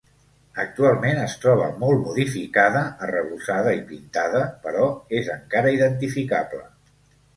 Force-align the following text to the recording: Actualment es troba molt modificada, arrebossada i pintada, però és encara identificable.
Actualment 0.61 1.19
es 1.25 1.33
troba 1.43 1.67
molt 1.83 2.01
modificada, 2.07 2.81
arrebossada 3.09 3.75
i 3.83 3.85
pintada, 3.91 4.43
però 4.65 4.89
és 5.21 5.31
encara 5.39 5.75
identificable. 5.77 6.65